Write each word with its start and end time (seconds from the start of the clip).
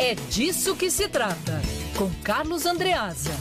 É 0.00 0.14
disso 0.14 0.76
que 0.76 0.92
se 0.92 1.08
trata, 1.08 1.60
com 1.98 2.08
Carlos 2.22 2.64
Andreasa. 2.66 3.32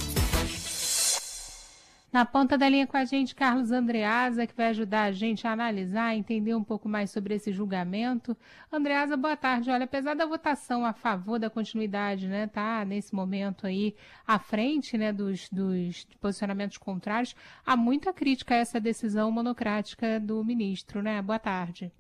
Na 2.12 2.26
ponta 2.26 2.58
da 2.58 2.68
linha 2.68 2.88
com 2.88 2.98
a 2.98 3.06
gente, 3.06 3.36
Carlos 3.36 3.72
Andreasa, 3.72 4.48
que 4.48 4.56
vai 4.56 4.70
ajudar 4.70 5.04
a 5.04 5.12
gente 5.12 5.46
a 5.46 5.52
analisar, 5.52 6.16
entender 6.16 6.56
um 6.56 6.64
pouco 6.64 6.90
mais 6.90 7.12
sobre 7.12 7.36
esse 7.36 7.52
julgamento. 7.52 8.36
Andreasa, 8.72 9.16
boa 9.16 9.38
tarde. 9.38 9.70
Olha, 9.70 9.86
apesar 9.86 10.16
da 10.16 10.26
votação 10.26 10.84
a 10.84 10.94
favor 10.94 11.38
da 11.38 11.48
continuidade, 11.48 12.28
né, 12.28 12.48
tá 12.48 12.84
nesse 12.84 13.14
momento 13.14 13.68
aí 13.68 13.96
à 14.26 14.40
frente, 14.40 14.98
né, 14.98 15.14
dos, 15.14 15.48
dos 15.50 16.06
posicionamentos 16.20 16.80
contrários, 16.80 17.36
há 17.64 17.78
muita 17.78 18.12
crítica 18.12 18.56
a 18.56 18.58
essa 18.58 18.80
decisão 18.80 19.30
monocrática 19.30 20.20
do 20.20 20.44
ministro, 20.44 21.04
né? 21.04 21.22
Boa 21.22 21.38
tarde. 21.38 21.92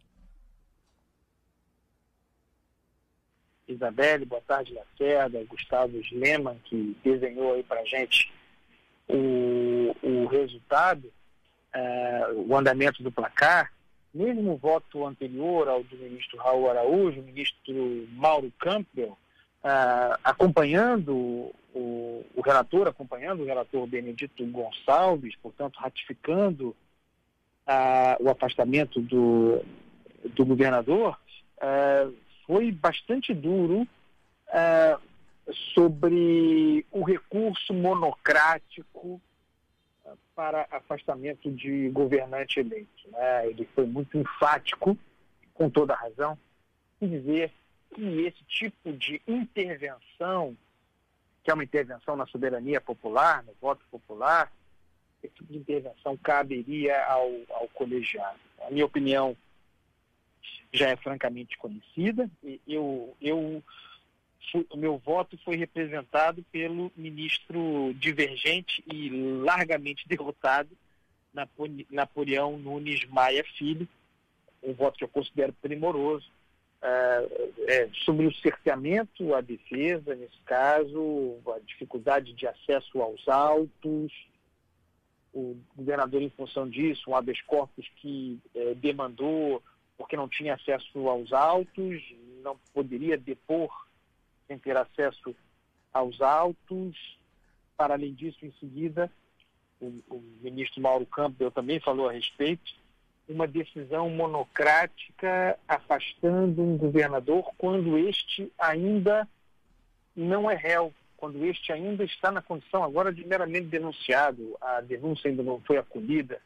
Isabelle, 3.67 4.25
boa 4.25 4.41
tarde, 4.41 4.73
Lacerda, 4.73 5.43
Gustavo 5.45 5.97
Sleman, 5.97 6.57
que 6.65 6.95
desenhou 7.03 7.53
aí 7.53 7.63
para 7.63 7.83
gente 7.83 8.31
o, 9.07 9.95
o 10.01 10.25
resultado, 10.27 11.11
é, 11.73 12.27
o 12.33 12.55
andamento 12.55 13.03
do 13.03 13.11
placar, 13.11 13.71
mesmo 14.13 14.53
o 14.53 14.57
voto 14.57 15.05
anterior 15.05 15.67
ao 15.67 15.83
do 15.83 15.97
ministro 15.97 16.37
Raul 16.37 16.69
Araújo, 16.69 17.19
o 17.19 17.23
ministro 17.23 18.07
Mauro 18.13 18.51
Campbell, 18.57 19.17
é, 19.63 20.17
acompanhando 20.23 21.13
o, 21.73 22.25
o, 22.35 22.41
relator, 22.41 22.87
acompanhando 22.87 23.43
o 23.43 23.45
relator 23.45 23.85
Benedito 23.85 24.45
Gonçalves, 24.45 25.35
portanto, 25.35 25.77
ratificando 25.77 26.75
é, 27.67 28.17
o 28.19 28.29
afastamento 28.29 29.01
do, 29.01 29.61
do 30.33 30.45
governador, 30.45 31.19
foi 32.47 32.71
bastante 32.71 33.33
duro 33.33 33.85
é, 34.47 34.97
sobre 35.73 36.85
o 36.89 37.03
recurso 37.03 37.73
monocrático 37.73 39.21
ah, 40.05 40.13
para 40.33 40.65
afastamento 40.71 41.51
de 41.51 41.89
governante 41.89 42.61
eleito. 42.61 43.11
Né? 43.11 43.49
Ele 43.49 43.67
foi 43.75 43.85
muito 43.85 44.17
enfático, 44.17 44.97
com 45.53 45.69
toda 45.69 45.93
razão, 45.93 46.37
em 47.01 47.09
dizer 47.09 47.51
que 47.93 48.25
esse 48.25 48.43
tipo 48.45 48.93
de 48.93 49.21
intervenção, 49.27 50.55
que 51.43 51.51
é 51.51 51.53
uma 51.53 51.63
intervenção 51.63 52.15
na 52.15 52.25
soberania 52.27 52.79
popular, 52.79 53.43
no 53.43 53.53
voto 53.59 53.83
popular, 53.91 54.51
esse 55.21 55.33
tipo 55.33 55.51
de 55.51 55.59
intervenção 55.59 56.15
caberia 56.15 57.03
ao, 57.05 57.29
ao 57.49 57.67
colegiado. 57.69 58.39
A 58.65 58.71
minha 58.71 58.85
opinião 58.85 59.35
já 60.71 60.89
é 60.89 60.95
francamente 60.95 61.57
conhecida. 61.57 62.29
Eu, 62.67 63.15
eu 63.21 63.63
o 64.69 64.77
meu 64.77 64.97
voto 64.97 65.37
foi 65.43 65.57
representado 65.57 66.43
pelo 66.51 66.91
ministro 66.95 67.93
divergente 67.95 68.83
e 68.91 69.09
largamente 69.43 70.07
derrotado, 70.07 70.69
Napoleão 71.91 72.57
Nunes 72.57 73.05
Maia 73.05 73.43
Filho, 73.57 73.87
um 74.63 74.73
voto 74.73 74.97
que 74.97 75.03
eu 75.03 75.09
considero 75.09 75.53
primoroso, 75.53 76.31
é, 76.81 77.27
é, 77.67 77.89
sobre 78.05 78.25
o 78.25 78.33
cerceamento 78.35 79.33
à 79.33 79.41
defesa, 79.41 80.15
nesse 80.15 80.39
caso, 80.45 81.37
a 81.47 81.59
dificuldade 81.59 82.33
de 82.33 82.47
acesso 82.47 83.01
aos 83.01 83.27
autos, 83.27 84.11
o 85.33 85.55
governador, 85.75 86.21
em 86.21 86.29
função 86.29 86.69
disso, 86.69 87.09
um 87.09 87.15
habeas 87.15 87.41
corpus 87.41 87.87
que 87.97 88.39
é, 88.55 88.73
demandou, 88.75 89.61
porque 89.97 90.15
não 90.15 90.29
tinha 90.29 90.53
acesso 90.53 91.07
aos 91.09 91.33
autos, 91.33 92.03
não 92.43 92.57
poderia 92.73 93.17
depor 93.17 93.87
sem 94.47 94.57
ter 94.57 94.77
acesso 94.77 95.35
aos 95.91 96.21
autos. 96.21 97.17
Para 97.75 97.95
além 97.95 98.13
disso, 98.13 98.45
em 98.45 98.51
seguida, 98.59 99.11
o, 99.81 99.87
o 100.09 100.23
ministro 100.41 100.81
Mauro 100.81 101.05
Campbell 101.05 101.51
também 101.51 101.79
falou 101.79 102.09
a 102.09 102.13
respeito, 102.13 102.73
uma 103.27 103.47
decisão 103.47 104.09
monocrática 104.09 105.59
afastando 105.67 106.61
um 106.61 106.77
governador 106.77 107.51
quando 107.57 107.97
este 107.97 108.51
ainda 108.57 109.27
não 110.15 110.49
é 110.49 110.55
réu, 110.55 110.93
quando 111.17 111.43
este 111.45 111.71
ainda 111.73 112.03
está 112.03 112.31
na 112.31 112.41
condição 112.41 112.83
agora 112.83 113.11
de 113.11 113.25
meramente 113.25 113.67
denunciado. 113.67 114.55
A 114.61 114.81
denúncia 114.81 115.29
ainda 115.29 115.43
não 115.43 115.59
foi 115.61 115.77
acolhida 115.77 116.41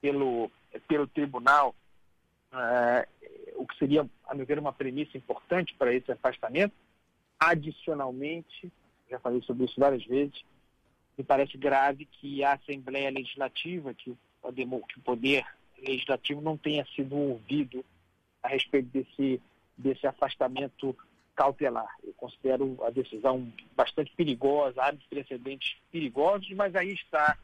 pelo, 0.00 0.50
pelo 0.88 1.06
tribunal, 1.06 1.74
uh, 2.56 3.06
o 3.56 3.66
que 3.66 3.78
seria, 3.78 4.08
a 4.26 4.34
meu 4.34 4.46
ver, 4.46 4.58
uma 4.58 4.72
premissa 4.72 5.16
importante 5.16 5.74
para 5.74 5.94
esse 5.94 6.10
afastamento. 6.10 6.74
Adicionalmente, 7.38 8.72
já 9.10 9.18
falei 9.20 9.42
sobre 9.42 9.66
isso 9.66 9.78
várias 9.78 10.04
vezes, 10.04 10.42
me 11.16 11.24
parece 11.24 11.56
grave 11.56 12.06
que 12.06 12.42
a 12.42 12.54
Assembleia 12.54 13.10
Legislativa, 13.10 13.94
que 13.94 14.10
o, 14.10 14.18
Poder 15.04 15.44
Legislativo 15.78 16.40
não 16.40 16.56
tenha 16.56 16.86
sido 16.94 17.16
ouvido 17.16 17.84
a 18.42 18.48
respeito 18.48 18.88
desse, 18.88 19.40
desse 19.76 20.06
afastamento 20.06 20.96
cautelar. 21.34 21.88
Eu 22.02 22.14
considero 22.14 22.78
a 22.82 22.90
decisão 22.90 23.52
bastante 23.74 24.12
perigosa, 24.14 24.82
abre 24.82 25.04
precedentes 25.08 25.76
perigosos, 25.90 26.50
mas 26.52 26.74
aí 26.74 26.92
está 26.92 27.36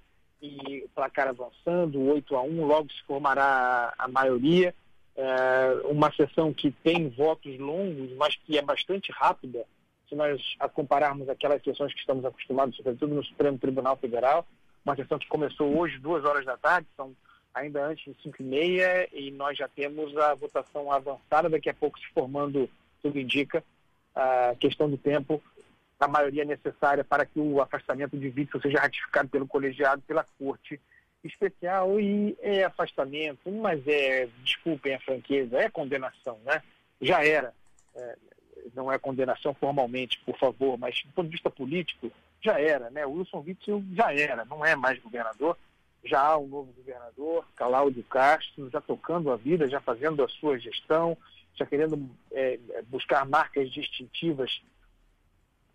e 0.42 0.82
o 0.84 0.88
placar 0.88 1.28
avançando, 1.28 2.00
8 2.00 2.34
a 2.34 2.42
1, 2.42 2.66
logo 2.66 2.92
se 2.92 3.00
formará 3.04 3.94
a 3.96 4.08
maioria. 4.08 4.74
É, 5.14 5.82
uma 5.84 6.10
sessão 6.12 6.52
que 6.52 6.70
tem 6.70 7.08
votos 7.10 7.58
longos, 7.58 8.10
mas 8.16 8.36
que 8.36 8.56
é 8.56 8.62
bastante 8.62 9.12
rápida, 9.12 9.64
se 10.08 10.14
nós 10.14 10.40
a 10.58 10.68
compararmos 10.68 11.28
aquelas 11.28 11.62
sessões 11.62 11.92
que 11.92 12.00
estamos 12.00 12.24
acostumados, 12.24 12.76
sobretudo 12.76 13.14
no 13.14 13.24
Supremo 13.24 13.58
Tribunal 13.58 13.96
Federal, 13.96 14.46
uma 14.84 14.96
sessão 14.96 15.18
que 15.18 15.28
começou 15.28 15.78
hoje, 15.78 15.98
duas 15.98 16.24
horas 16.24 16.44
da 16.44 16.56
tarde, 16.56 16.86
são 16.96 17.14
ainda 17.54 17.84
antes 17.84 18.04
de 18.04 18.22
cinco 18.22 18.40
e 18.40 18.44
meia, 18.44 19.08
e 19.12 19.30
nós 19.30 19.56
já 19.56 19.68
temos 19.68 20.16
a 20.16 20.34
votação 20.34 20.90
avançada, 20.90 21.48
daqui 21.48 21.68
a 21.68 21.74
pouco 21.74 21.98
se 21.98 22.06
formando, 22.14 22.68
tudo 23.02 23.18
indica, 23.18 23.62
a 24.14 24.54
questão 24.58 24.88
do 24.88 24.96
tempo, 24.96 25.42
a 26.00 26.08
maioria 26.08 26.44
necessária 26.44 27.04
para 27.04 27.24
que 27.24 27.38
o 27.38 27.60
afastamento 27.60 28.16
de 28.16 28.28
Witzel 28.28 28.60
seja 28.60 28.80
ratificado 28.80 29.28
pelo 29.28 29.46
colegiado, 29.46 30.02
pela 30.02 30.26
Corte 30.38 30.80
Especial, 31.24 32.00
e 32.00 32.36
é 32.40 32.64
afastamento, 32.64 33.50
mas 33.50 33.86
é, 33.86 34.28
desculpem 34.42 34.94
a 34.94 35.00
franqueza, 35.00 35.58
é 35.58 35.70
condenação, 35.70 36.38
né? 36.44 36.62
Já 37.00 37.24
era. 37.24 37.54
É, 37.94 38.16
não 38.74 38.92
é 38.92 38.98
condenação 38.98 39.54
formalmente, 39.54 40.20
por 40.24 40.36
favor, 40.38 40.78
mas 40.78 41.02
do 41.04 41.12
ponto 41.12 41.26
de 41.26 41.32
vista 41.32 41.50
político, 41.50 42.10
já 42.40 42.60
era, 42.60 42.90
né? 42.90 43.06
O 43.06 43.12
Wilson 43.12 43.44
Witzel 43.46 43.82
já 43.92 44.12
era, 44.12 44.44
não 44.44 44.64
é 44.64 44.74
mais 44.74 44.98
governador, 44.98 45.56
já 46.04 46.20
há 46.20 46.38
um 46.38 46.48
novo 46.48 46.72
governador, 46.72 47.46
Cláudio 47.54 48.02
Castro, 48.04 48.68
já 48.70 48.80
tocando 48.80 49.30
a 49.30 49.36
vida, 49.36 49.68
já 49.68 49.80
fazendo 49.80 50.24
a 50.24 50.28
sua 50.28 50.58
gestão, 50.58 51.16
já 51.54 51.64
querendo 51.64 52.10
é, 52.32 52.58
buscar 52.88 53.24
marcas 53.24 53.70
distintivas 53.70 54.60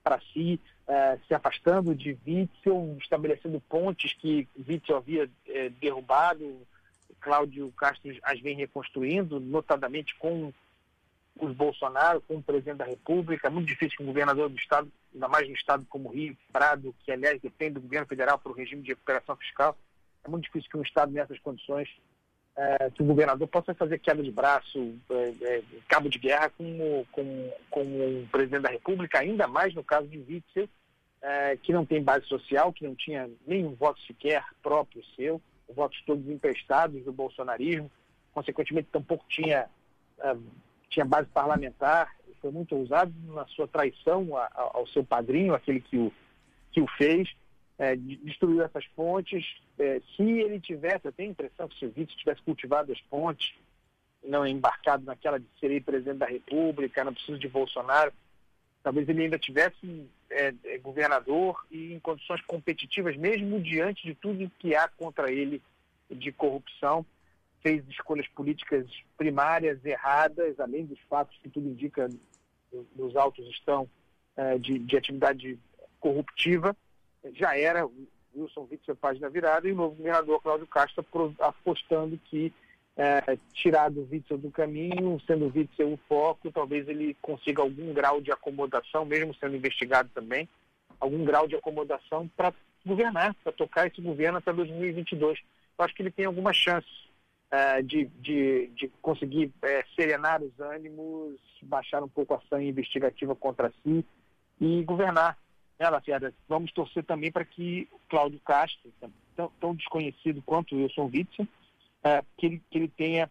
para 0.04 0.20
si, 0.34 0.60
é, 0.88 1.18
se 1.28 1.34
afastando 1.34 1.94
de 1.94 2.18
Witzel, 2.26 2.98
estabelecendo 3.00 3.60
pontes 3.62 4.14
que 4.14 4.48
Witzel 4.68 4.98
havia 4.98 5.30
é, 5.48 5.70
derrubado, 5.70 6.62
Cláudio 7.20 7.72
Castro 7.74 8.16
as 8.24 8.40
vem 8.40 8.56
reconstruindo, 8.56 9.40
notadamente 9.40 10.16
com 10.16 10.54
os 11.40 11.54
Bolsonaro 11.54 12.22
como 12.22 12.42
presidente 12.42 12.78
da 12.78 12.86
República. 12.86 13.48
É 13.48 13.52
muito 13.52 13.68
difícil 13.68 13.98
que 13.98 14.04
um 14.04 14.08
governador 14.08 14.50
do 14.50 14.58
Estado, 14.58 14.90
ainda 15.14 15.28
mais 15.28 15.48
no 15.48 15.56
Estado 15.56 15.86
como 15.90 16.10
Rio, 16.10 16.38
Prado, 16.52 16.96
que 17.04 17.12
aliás 17.12 17.40
depende 17.42 17.76
do 17.76 17.82
governo 17.82 18.08
federal 18.08 18.40
para 18.40 18.52
o 18.52 18.56
regime 18.56 18.82
de 18.82 18.90
recuperação 18.90 19.36
fiscal, 19.36 19.78
é 20.24 20.30
muito 20.30 20.44
difícil 20.44 20.70
que 20.70 20.78
um 20.78 20.82
Estado 20.82 21.12
nessas 21.12 21.40
condições, 21.40 21.90
é, 22.56 22.90
que 22.90 23.04
o 23.04 23.06
governador 23.06 23.48
possa 23.48 23.74
fazer 23.74 24.00
queda 24.00 24.24
de 24.24 24.32
braço, 24.32 24.96
é, 25.10 25.34
é, 25.42 25.64
cabo 25.88 26.10
de 26.10 26.18
guerra 26.18 26.50
com, 26.50 27.06
com, 27.12 27.54
com 27.70 27.82
o 27.82 28.28
presidente 28.32 28.64
da 28.64 28.70
República, 28.70 29.20
ainda 29.20 29.48
mais 29.48 29.74
no 29.74 29.84
caso 29.84 30.08
de 30.08 30.18
Witzel, 30.18 30.68
é, 31.22 31.58
que 31.58 31.74
não 31.74 31.86
tem 31.86 32.04
base 32.04 32.26
social, 32.28 32.72
que 32.72 32.86
não 32.86 32.96
tinha 32.96 33.30
nenhum 33.46 33.74
voto 33.76 34.00
sequer 34.02 34.44
próprio 34.62 35.04
seu, 35.16 35.42
votos 35.74 36.02
todos 36.06 36.28
emprestados 36.30 37.04
do 37.04 37.12
bolsonarismo, 37.12 37.92
consequentemente 38.34 38.90
tampouco 38.92 39.26
tinha 39.28 39.68
é, 40.20 40.36
tinha 40.90 41.06
base 41.06 41.28
parlamentar, 41.30 42.16
foi 42.42 42.52
muito 42.52 42.76
ousado 42.76 43.14
na 43.28 43.46
sua 43.48 43.68
traição 43.68 44.30
ao 44.54 44.88
seu 44.88 45.04
padrinho, 45.04 45.54
aquele 45.54 45.82
que 45.82 45.98
o, 45.98 46.14
que 46.72 46.82
o 46.82 46.88
fez, 46.88 47.30
é, 47.78 47.96
destruiu 47.96 48.64
essas 48.64 48.86
pontes. 48.88 49.46
É, 49.78 50.02
se 50.16 50.24
ele 50.24 50.60
tivesse, 50.60 51.06
eu 51.06 51.12
tenho 51.12 51.30
a 51.30 51.32
impressão 51.32 51.68
que 51.68 51.78
se 51.78 51.86
o 51.86 51.92
Vítor 51.92 52.16
tivesse 52.16 52.42
cultivado 52.42 52.92
as 52.92 53.02
pontes, 53.02 53.54
não 54.24 54.46
embarcado 54.46 55.06
naquela 55.06 55.40
de 55.40 55.46
ser 55.60 55.82
presidente 55.84 56.18
da 56.18 56.26
República, 56.26 57.04
não 57.04 57.14
preciso 57.14 57.38
de 57.38 57.48
Bolsonaro, 57.48 58.12
talvez 58.84 59.08
ele 59.10 59.24
ainda 59.24 59.38
tivesse 59.38 60.10
é, 60.30 60.54
é, 60.66 60.78
governador 60.78 61.66
e 61.72 61.94
em 61.94 62.00
condições 62.00 62.42
competitivas, 62.42 63.16
mesmo 63.16 63.62
diante 63.62 64.04
de 64.06 64.16
tudo 64.16 64.52
que 64.60 64.76
há 64.76 64.88
contra 64.88 65.32
ele 65.32 65.62
de 66.10 66.32
corrupção 66.32 67.06
fez 67.62 67.84
escolhas 67.90 68.28
políticas 68.30 68.86
primárias 69.18 69.84
erradas, 69.84 70.60
além 70.60 70.86
dos 70.86 71.00
fatos 71.10 71.38
que 71.42 71.50
tudo 71.50 71.68
indica 71.68 72.08
nos 72.96 73.16
autos 73.16 73.46
estão 73.50 73.90
uh, 74.38 74.60
de, 74.60 74.80
de, 74.80 74.98
atividade 74.98 75.60
corruptiva. 76.00 76.76
Já 77.34 77.58
era 77.58 77.90
Wilson 78.36 78.68
Witzel 78.72 78.96
página 78.96 79.30
virada 79.30 79.68
e 79.68 79.72
o 79.72 79.76
novo 79.76 79.96
governador 79.96 80.42
Cláudio 80.42 80.68
Castro 80.68 81.06
apostando 81.40 82.18
que 82.26 82.54
uh, 82.98 83.40
tirar 83.54 83.90
do 83.90 84.08
Witzel 84.12 84.38
do 84.38 84.52
caminho, 84.52 85.22
sendo 85.26 85.46
o 85.46 85.52
Witzel 85.56 85.94
o 85.94 86.00
foco, 86.10 86.52
talvez 86.52 86.88
ele 86.88 87.16
consiga 87.22 87.62
algum 87.62 87.94
grau 87.94 88.20
de 88.20 88.32
acomodação, 88.32 89.06
mesmo 89.06 89.34
sendo 89.36 89.56
investigado 89.56 90.10
também, 90.14 90.50
algum 91.00 91.24
grau 91.24 91.48
de 91.48 91.56
acomodação 91.56 92.28
para 92.36 92.54
governar, 92.86 93.36
para 93.44 93.52
tocar 93.52 93.88
esse 93.88 94.02
governo 94.02 94.40
até 94.40 94.52
2022. 94.52 95.40
Eu 95.78 95.86
acho 95.86 95.94
que 95.94 96.02
ele 96.02 96.12
tem 96.12 96.26
alguma 96.26 96.52
chance 96.54 96.88
uh, 97.52 97.84
de, 97.84 98.06
de, 98.20 98.68
de, 98.76 98.88
conseguir 99.02 99.48
uh, 99.48 99.96
serenar 99.96 100.42
os 100.42 100.60
ânimos, 100.60 101.40
baixar 101.62 102.04
um 102.04 102.10
pouco 102.10 102.34
a 102.34 102.42
sangue 102.50 102.70
investigativa 102.70 103.36
contra 103.36 103.72
si 103.84 104.04
e 104.60 104.84
governar. 104.84 105.38
Né, 105.80 105.88
Lacerda? 105.88 106.34
Vamos 106.50 106.72
torcer 106.72 107.04
também 107.04 107.32
para 107.32 107.46
que 107.46 107.88
Cláudio 108.10 108.40
Castro, 108.40 108.92
tão, 109.36 109.52
tão 109.60 109.76
desconhecido 109.76 110.42
quanto 110.42 110.76
Wilson 110.76 111.12
Witzel, 111.14 111.48
uh, 112.08 112.26
que, 112.38 112.46
ele, 112.46 112.62
que 112.70 112.78
ele 112.78 112.88
tenha, 112.88 113.30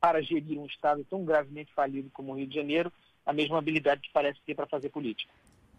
para 0.00 0.22
gerir 0.22 0.58
um 0.58 0.66
Estado 0.66 1.04
tão 1.04 1.24
gravemente 1.24 1.72
falido 1.74 2.08
como 2.12 2.32
o 2.32 2.36
Rio 2.36 2.46
de 2.46 2.54
Janeiro, 2.54 2.92
a 3.26 3.32
mesma 3.32 3.58
habilidade 3.58 4.00
que 4.00 4.12
parece 4.12 4.38
ter 4.46 4.54
para 4.54 4.66
fazer 4.66 4.88
política. 4.90 5.32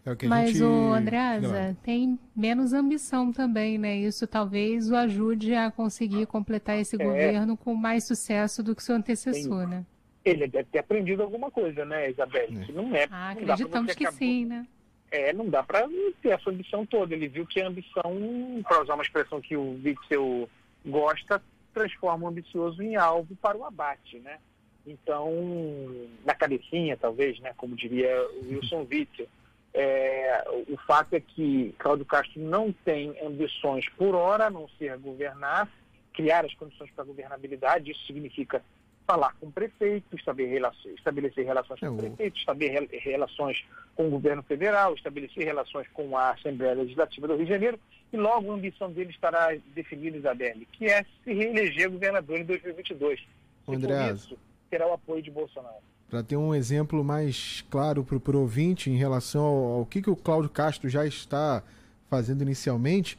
É 0.04 0.26
Mas 0.26 0.52
gente... 0.52 0.62
o 0.62 0.92
Andreasa 0.92 1.76
tem 1.82 2.18
menos 2.34 2.72
ambição 2.72 3.30
também, 3.30 3.76
né? 3.76 3.96
Isso 3.96 4.26
talvez 4.26 4.90
o 4.90 4.96
ajude 4.96 5.54
a 5.54 5.70
conseguir 5.70 6.26
completar 6.26 6.78
esse 6.78 7.00
é. 7.00 7.04
governo 7.04 7.56
com 7.56 7.74
mais 7.74 8.04
sucesso 8.04 8.62
do 8.62 8.74
que 8.74 8.82
seu 8.82 8.94
antecessor, 8.96 9.68
né? 9.68 9.84
Ele 10.24 10.46
deve 10.46 10.68
ter 10.70 10.78
aprendido 10.78 11.22
alguma 11.22 11.50
coisa, 11.50 11.84
né, 11.84 12.10
Isabelle? 12.10 12.64
É. 12.68 12.72
Não 12.72 12.94
é. 12.94 13.06
Ah, 13.10 13.30
acreditamos 13.30 13.94
que 13.94 14.04
acabou... 14.04 14.18
sim, 14.18 14.46
né? 14.46 14.66
É, 15.10 15.32
não 15.32 15.48
dá 15.48 15.62
para 15.62 15.88
ter 16.22 16.30
essa 16.30 16.50
ambição 16.50 16.86
toda. 16.86 17.14
Ele 17.14 17.28
viu 17.28 17.46
que 17.46 17.60
a 17.60 17.66
ambição, 17.66 18.62
para 18.62 18.82
usar 18.82 18.94
uma 18.94 19.02
expressão 19.02 19.40
que 19.40 19.56
o 19.56 19.80
Witzel 19.84 20.48
gosta, 20.86 21.42
transforma 21.72 22.24
o 22.24 22.28
ambicioso 22.28 22.82
em 22.82 22.96
alvo 22.96 23.34
para 23.36 23.56
o 23.56 23.64
abate, 23.64 24.18
né? 24.18 24.38
Então, 24.86 25.30
na 26.24 26.34
cabecinha, 26.34 26.96
talvez, 26.96 27.38
né, 27.40 27.52
como 27.56 27.76
diria 27.76 28.10
o 28.42 28.48
Wilson 28.48 28.86
Witzel, 28.90 29.28
é, 29.72 30.44
o 30.68 30.76
fato 30.78 31.14
é 31.14 31.20
que 31.20 31.74
Cláudio 31.78 32.04
Castro 32.04 32.40
não 32.40 32.72
tem 32.72 33.14
ambições 33.24 33.88
por 33.90 34.14
hora, 34.14 34.46
a 34.46 34.50
não 34.50 34.68
ser 34.70 34.96
governar, 34.98 35.68
criar 36.12 36.44
as 36.44 36.54
condições 36.54 36.90
para 36.90 37.04
a 37.04 37.06
governabilidade. 37.06 37.90
Isso 37.90 38.04
significa 38.06 38.62
falar 39.10 39.34
com 39.40 39.46
o 39.46 39.52
prefeito, 39.52 40.14
estabelecer 40.14 41.44
relações, 41.44 41.80
com 41.80 41.88
o 41.88 41.96
prefeito, 41.96 42.38
estabelecer 42.38 43.02
relações 43.02 43.64
com 43.96 44.06
o 44.06 44.10
governo 44.10 44.42
federal, 44.44 44.94
estabelecer 44.94 45.44
relações 45.44 45.88
com 45.92 46.16
a 46.16 46.30
Assembleia 46.30 46.74
Legislativa 46.74 47.26
do 47.26 47.34
Rio 47.34 47.44
de 47.44 47.50
Janeiro. 47.50 47.80
E 48.12 48.16
logo 48.16 48.50
a 48.50 48.54
ambição 48.54 48.90
dele 48.92 49.10
estará 49.10 49.56
definida, 49.74 50.16
Isabelle, 50.16 50.66
que 50.72 50.86
é 50.86 51.04
se 51.24 51.32
reeleger 51.32 51.90
governador 51.90 52.38
em 52.38 52.44
2022. 52.44 53.20
André, 53.66 54.14
terá 54.70 54.86
o 54.86 54.92
apoio 54.92 55.22
de 55.22 55.30
Bolsonaro 55.30 55.90
para 56.08 56.24
ter 56.24 56.36
um 56.36 56.52
exemplo 56.52 57.04
mais 57.04 57.64
claro 57.70 58.02
para 58.02 58.36
o 58.36 58.40
ouvinte 58.40 58.90
em 58.90 58.96
relação 58.96 59.42
ao, 59.42 59.64
ao, 59.78 59.86
que, 59.86 60.02
que 60.02 60.10
o 60.10 60.16
Cláudio 60.16 60.50
Castro 60.50 60.88
já 60.88 61.06
está 61.06 61.62
fazendo 62.08 62.42
inicialmente, 62.42 63.16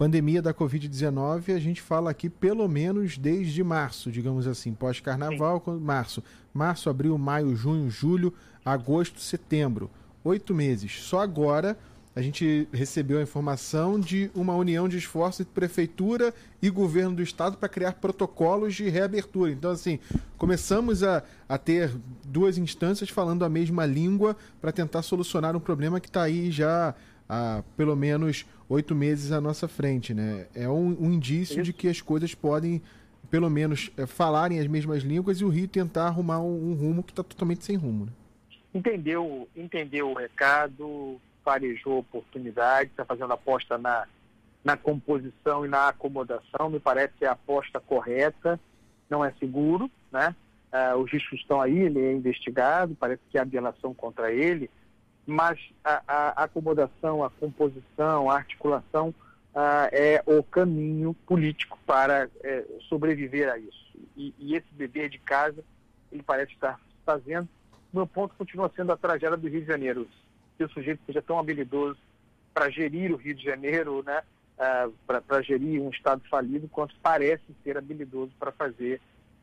pandemia 0.00 0.40
da 0.40 0.54
Covid-19, 0.54 1.54
a 1.54 1.58
gente 1.58 1.82
fala 1.82 2.10
aqui 2.10 2.30
pelo 2.30 2.66
menos 2.66 3.18
desde 3.18 3.62
março, 3.62 4.10
digamos 4.10 4.46
assim, 4.46 4.72
pós-carnaval, 4.72 5.62
março. 5.78 6.24
Março, 6.54 6.88
abril, 6.88 7.18
maio, 7.18 7.54
junho, 7.54 7.90
julho, 7.90 8.32
agosto, 8.64 9.20
setembro. 9.20 9.90
Oito 10.24 10.54
meses. 10.54 11.02
Só 11.02 11.20
agora 11.20 11.76
a 12.16 12.22
gente 12.22 12.66
recebeu 12.72 13.18
a 13.18 13.22
informação 13.22 14.00
de 14.00 14.30
uma 14.34 14.56
união 14.56 14.88
de 14.88 14.96
esforços 14.96 15.42
entre 15.42 15.52
prefeitura 15.52 16.32
e 16.62 16.70
governo 16.70 17.16
do 17.16 17.22
estado 17.22 17.58
para 17.58 17.68
criar 17.68 17.92
protocolos 17.92 18.74
de 18.74 18.88
reabertura. 18.88 19.52
Então, 19.52 19.70
assim, 19.70 19.98
começamos 20.38 21.02
a, 21.02 21.22
a 21.46 21.58
ter 21.58 21.94
duas 22.26 22.56
instâncias 22.56 23.10
falando 23.10 23.44
a 23.44 23.50
mesma 23.50 23.84
língua 23.84 24.34
para 24.62 24.72
tentar 24.72 25.02
solucionar 25.02 25.54
um 25.54 25.60
problema 25.60 26.00
que 26.00 26.08
está 26.08 26.22
aí 26.22 26.50
já 26.50 26.94
há 27.28 27.62
pelo 27.76 27.94
menos 27.94 28.44
oito 28.70 28.94
meses 28.94 29.32
à 29.32 29.40
nossa 29.40 29.68
frente. 29.68 30.14
Né? 30.14 30.46
É 30.54 30.68
um, 30.68 30.96
um 30.98 31.12
indício 31.12 31.62
de 31.62 31.72
que 31.72 31.88
as 31.88 32.00
coisas 32.00 32.34
podem, 32.34 32.80
pelo 33.28 33.50
menos, 33.50 33.90
é, 33.98 34.06
falarem 34.06 34.60
as 34.60 34.66
mesmas 34.66 35.02
línguas 35.02 35.40
e 35.40 35.44
o 35.44 35.48
Rio 35.48 35.68
tentar 35.68 36.06
arrumar 36.06 36.40
um, 36.40 36.70
um 36.70 36.74
rumo 36.74 37.02
que 37.02 37.12
está 37.12 37.22
totalmente 37.22 37.64
sem 37.64 37.76
rumo. 37.76 38.06
Né? 38.06 38.12
Entendeu, 38.72 39.48
entendeu 39.54 40.10
o 40.10 40.14
recado, 40.14 41.20
farejou 41.44 41.98
oportunidade, 41.98 42.90
está 42.90 43.04
fazendo 43.04 43.32
aposta 43.32 43.76
na, 43.76 44.06
na 44.64 44.76
composição 44.76 45.66
e 45.66 45.68
na 45.68 45.88
acomodação, 45.88 46.70
me 46.70 46.78
parece 46.78 47.12
que 47.18 47.24
é 47.24 47.28
a 47.28 47.32
aposta 47.32 47.80
correta, 47.80 48.60
não 49.08 49.24
é 49.24 49.32
seguro, 49.40 49.90
né? 50.12 50.34
Uh, 50.72 50.96
os 50.98 51.10
riscos 51.10 51.40
estão 51.40 51.60
aí, 51.60 51.76
ele 51.76 51.98
é 51.98 52.12
investigado, 52.12 52.94
parece 52.94 53.20
que 53.28 53.36
há 53.36 53.42
delação 53.42 53.92
contra 53.92 54.32
ele, 54.32 54.70
mas 55.26 55.58
a, 55.84 56.02
a 56.08 56.44
acomodação, 56.44 57.24
a 57.24 57.30
composição, 57.30 58.30
a 58.30 58.36
articulação 58.36 59.14
uh, 59.54 59.88
é 59.92 60.22
o 60.26 60.42
caminho 60.42 61.14
político 61.26 61.78
para 61.86 62.26
uh, 62.28 62.82
sobreviver 62.82 63.50
a 63.50 63.58
isso. 63.58 63.90
E, 64.16 64.34
e, 64.38 64.54
esse 64.56 64.66
dever 64.72 65.08
de 65.08 65.18
casa, 65.18 65.62
ele 66.10 66.22
parece 66.22 66.52
estar 66.52 66.80
fazendo. 67.04 67.48
Meu 67.92 68.06
ponto 68.06 68.34
continua 68.36 68.70
sendo 68.74 68.92
a 68.92 68.96
tragédia 68.96 69.36
do 69.36 69.48
Rio 69.48 69.60
de 69.60 69.66
Janeiro 69.66 70.08
que 70.56 70.64
o 70.64 70.70
sujeito 70.70 71.00
seja 71.06 71.22
tão 71.22 71.38
habilidoso 71.38 71.98
para 72.52 72.68
gerir 72.68 73.12
o 73.12 73.16
Rio 73.16 73.34
de 73.34 73.42
Janeiro, 73.42 74.02
né, 74.02 74.22
uh, 74.58 74.92
para 75.06 75.40
gerir 75.40 75.80
um 75.80 75.88
Estado 75.88 76.22
falido, 76.28 76.68
quanto 76.68 76.94
parece 77.02 77.44
ser 77.64 77.78
habilidoso 77.78 78.32
para 78.38 78.52
fazer 78.52 79.00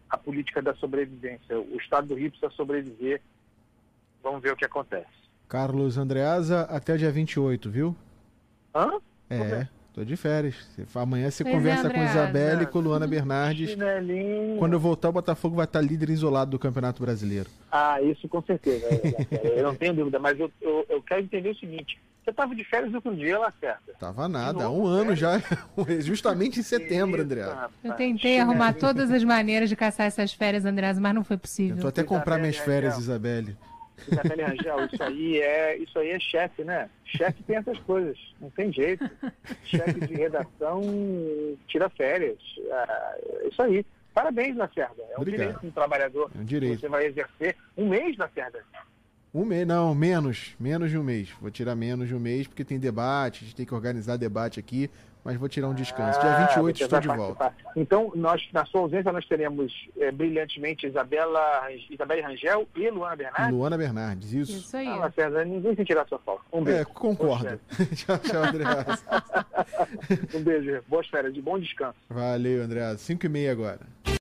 a 0.09 0.17
política 0.17 0.61
da 0.61 0.75
sobrevivência. 0.75 1.59
O 1.59 1.77
Estado 1.77 2.07
do 2.07 2.15
Rio 2.15 2.29
precisa 2.29 2.51
sobreviver. 2.51 3.21
Vamos 4.21 4.41
ver 4.41 4.53
o 4.53 4.55
que 4.55 4.65
acontece. 4.65 5.16
Carlos 5.47 5.97
Andreasa, 5.97 6.61
até 6.63 6.97
dia 6.97 7.11
28, 7.11 7.69
viu? 7.69 7.95
Hã? 8.75 8.99
É. 9.29 9.67
Tô 9.93 10.03
de 10.03 10.15
férias. 10.15 10.55
Amanhã 10.93 11.31
você 11.31 11.43
pois 11.43 11.55
é, 11.55 11.57
conversa 11.57 11.87
é, 11.87 11.89
com 11.89 12.03
Isabelle 12.03 12.63
e 12.63 12.65
com 12.67 12.79
Luana 12.79 13.07
Bernardes. 13.07 13.75
Quando 14.59 14.73
eu 14.73 14.79
voltar, 14.79 15.09
o 15.09 15.11
Botafogo 15.13 15.55
vai 15.55 15.65
estar 15.65 15.81
líder 15.81 16.11
isolado 16.11 16.51
do 16.51 16.59
Campeonato 16.59 17.01
Brasileiro. 17.01 17.49
Ah, 17.71 17.99
isso 18.01 18.27
com 18.27 18.39
certeza. 18.43 18.85
eu 19.55 19.63
não 19.63 19.73
tenho 19.73 19.95
dúvida, 19.95 20.19
mas 20.19 20.39
eu, 20.39 20.51
eu, 20.61 20.85
eu 20.87 21.01
quero 21.01 21.21
entender 21.21 21.49
o 21.49 21.55
seguinte. 21.55 21.99
Você 22.23 22.29
estava 22.29 22.53
de 22.53 22.63
férias 22.65 22.93
outro 22.93 23.15
dia, 23.15 23.39
Lacerda? 23.39 23.93
Tava 23.97 24.27
nada, 24.27 24.65
há 24.65 24.69
um 24.69 24.85
ano 24.85 25.15
já, 25.15 25.41
justamente 26.01 26.59
em 26.59 26.63
setembro, 26.63 27.21
André. 27.21 27.45
Eu 27.83 27.93
tentei 27.93 28.39
arrumar 28.39 28.73
todas 28.73 29.09
as 29.09 29.23
maneiras 29.23 29.69
de 29.69 29.75
caçar 29.75 30.05
essas 30.05 30.33
férias, 30.33 30.65
André, 30.65 30.93
mas 30.93 31.15
não 31.15 31.23
foi 31.23 31.37
possível. 31.37 31.77
Eu 31.77 31.81
tô 31.81 31.87
até 31.87 32.03
comprar 32.03 32.37
minhas 32.37 32.57
férias, 32.57 32.99
Isabelle. 32.99 33.57
Rangel, 33.97 34.85
isso 34.85 35.03
aí 35.03 35.41
é, 35.41 35.77
isso 35.77 35.99
aí 35.99 36.09
é 36.09 36.19
chefe, 36.19 36.63
né? 36.63 36.89
Chefe 37.05 37.43
tem 37.43 37.57
essas 37.57 37.77
coisas, 37.79 38.17
não 38.39 38.49
tem 38.49 38.71
jeito. 38.71 39.09
chefe 39.65 39.99
de 40.05 40.13
redação 40.13 40.81
tira 41.67 41.89
férias. 41.89 42.37
É, 42.57 43.47
isso 43.47 43.61
aí. 43.61 43.85
Parabéns, 44.13 44.55
Lacerda. 44.55 45.03
É 45.11 45.17
um 45.17 45.21
Obrigado. 45.21 45.39
direito 45.39 45.61
de 45.61 45.67
um 45.67 45.71
trabalhador 45.71 46.31
é 46.35 46.39
um 46.39 46.43
direito. 46.43 46.79
você 46.79 46.89
vai 46.89 47.05
exercer. 47.05 47.55
Um 47.77 47.87
mês, 47.87 48.17
Lacerda? 48.17 48.63
Um 49.33 49.45
mês, 49.45 49.67
não, 49.67 49.93
menos. 49.93 50.55
Menos 50.59 50.89
de 50.89 50.97
um 50.97 51.03
mês. 51.03 51.29
Vou 51.39 51.51
tirar 51.51 51.75
menos 51.75 52.07
de 52.07 52.15
um 52.15 52.19
mês, 52.19 52.47
porque 52.47 52.63
tem 52.63 52.79
debate, 52.79 53.43
a 53.43 53.45
gente 53.45 53.55
tem 53.55 53.65
que 53.65 53.75
organizar 53.75 54.17
debate 54.17 54.59
aqui 54.59 54.89
mas 55.27 55.35
vou 55.35 55.49
tirar 55.49 55.67
um 55.67 55.73
descanso. 55.73 56.21
Dia 56.21 56.47
28 56.47 56.65
ah, 56.65 56.83
estou 56.85 56.99
de 57.01 57.07
volta. 57.09 57.53
Então, 57.75 58.13
nós, 58.15 58.41
na 58.53 58.65
sua 58.65 58.79
ausência, 58.79 59.11
nós 59.11 59.25
teremos 59.25 59.73
é, 59.97 60.09
brilhantemente 60.09 60.87
Isabela, 60.87 61.67
Isabela 61.89 62.25
Rangel 62.29 62.65
e 62.73 62.89
Luana 62.89 63.17
Bernardes. 63.17 63.51
Luana 63.51 63.77
Bernardes, 63.77 64.31
isso. 64.31 64.53
Isso 64.53 64.77
aí. 64.77 64.87
Ah, 64.87 65.11
César, 65.13 65.43
ninguém 65.43 65.75
sentirá 65.75 66.05
sua 66.07 66.17
falta. 66.19 66.43
Um 66.53 66.63
beijo. 66.63 66.79
É, 66.79 66.85
concordo. 66.85 67.59
tchau, 67.93 68.17
tchau, 68.19 68.41
André. 68.41 68.63
um 70.33 70.41
beijo. 70.41 70.81
Boas 70.87 71.05
férias, 71.07 71.33
de 71.33 71.41
bom 71.41 71.59
descanso. 71.59 71.97
Valeu, 72.09 72.63
André. 72.63 72.95
5 72.95 73.25
e 73.25 73.29
meia 73.29 73.51
agora. 73.51 73.81